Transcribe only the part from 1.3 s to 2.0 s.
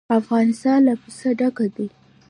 ډک دی.